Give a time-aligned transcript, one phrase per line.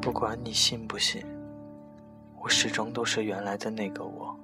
[0.00, 1.22] 不管你信不信，
[2.40, 4.34] 我始终都是原来的那个我，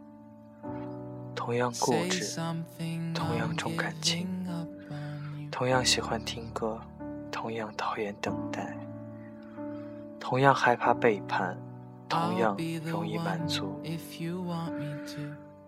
[1.34, 2.38] 同样固执，
[3.14, 4.29] 同样重感情，
[5.50, 6.79] 同样喜欢听歌，
[7.32, 8.77] 同样讨厌等待，
[10.20, 11.57] 同样害怕背叛，
[12.07, 12.54] 同样
[12.84, 13.80] 容易满足。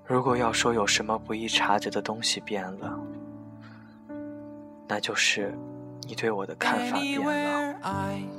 [0.05, 3.00] 如果要说有什么不易察觉的东西变了，
[4.86, 5.56] 那就是
[6.02, 8.38] 你对我的看法变了，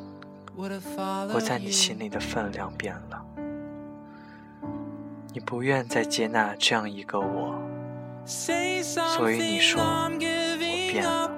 [0.61, 3.25] 我在你心里的分量变了，
[5.31, 7.55] 你不愿再接纳这样一个我，
[8.25, 10.09] 所以你说我
[10.91, 11.31] 变了，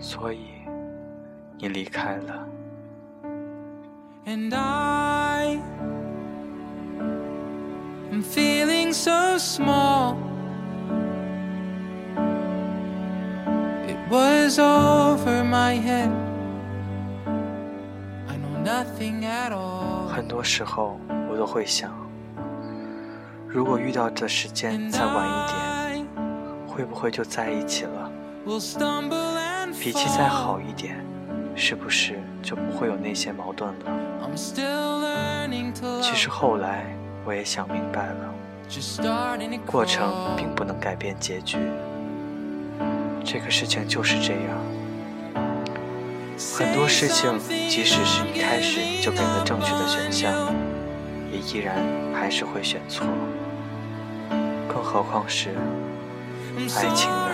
[0.00, 0.46] 所以
[1.58, 2.48] 你离开了。
[8.10, 10.16] I'm feeling so small.
[13.86, 16.10] It was over my head.
[20.08, 20.98] 很多时候，
[21.30, 21.92] 我都会想，
[23.46, 26.06] 如果遇到的时间再晚一点，
[26.66, 28.10] 会不会就在一起了？
[29.78, 31.04] 脾气再好一点，
[31.54, 33.84] 是不是就不会有那些矛盾了？
[36.02, 36.84] 其实后来。
[37.24, 38.34] 我也想明白了，
[39.66, 41.58] 过程并不能改变结局。
[43.22, 44.56] 这个事情就是这样，
[46.38, 50.32] 很多事情即使是一开始就给了正确的选项，
[51.32, 53.06] 也依然还是会选错。
[54.68, 55.50] 更何况是
[56.58, 57.28] 爱情呢？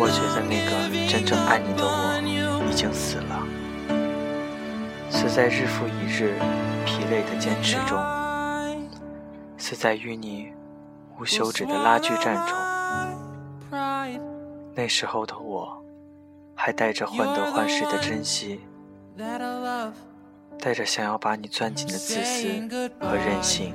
[0.00, 0.70] 我觉得那个
[1.08, 3.44] 真正爱你的我已经死了，
[5.10, 6.38] 死在日复一日
[6.86, 7.98] 疲累的坚持中，
[9.56, 10.52] 死在与你
[11.18, 12.56] 无休止的拉锯战中。
[14.74, 15.82] 那时候的我，
[16.54, 18.60] 还带着患得患失的珍惜。
[20.60, 22.46] 带着想要把你攥紧的自私
[23.00, 23.74] 和任性，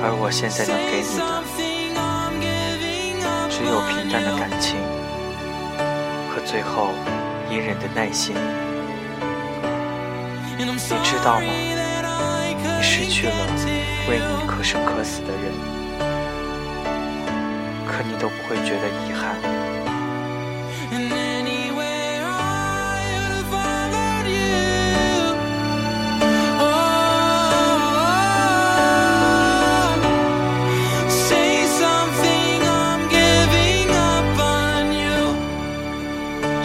[0.00, 1.22] 而我现在能给你的，
[3.50, 4.78] 只有平淡的感情
[6.30, 6.94] 和最后
[7.50, 8.34] 隐忍的耐心。
[10.56, 10.64] 你
[11.04, 11.46] 知道吗？
[11.46, 13.34] 你失去了
[14.08, 15.52] 为你可生可死的人，
[17.86, 19.36] 可你都不会觉得遗憾。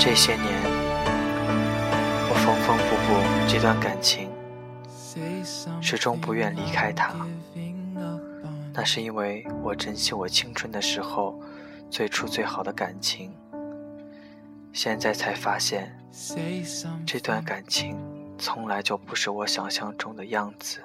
[0.05, 0.61] 这些年，
[2.29, 3.15] 我缝缝补补
[3.47, 4.29] 这段感情，
[5.81, 7.15] 始终不愿离开他。
[8.73, 11.39] 那是因为我珍惜我青春的时候
[11.89, 13.31] 最初最好的感情。
[14.73, 15.97] 现在才发现，
[17.05, 17.97] 这段感情
[18.37, 20.81] 从来就不是我想象中的样子。